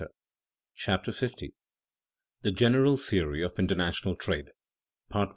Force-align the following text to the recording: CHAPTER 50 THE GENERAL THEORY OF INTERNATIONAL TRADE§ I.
CHAPTER 0.73 1.11
50 1.11 1.53
THE 2.41 2.49
GENERAL 2.51 2.97
THEORY 2.97 3.43
OF 3.43 3.59
INTERNATIONAL 3.59 4.15
TRADE§ 4.15 4.45
I. 5.29 5.29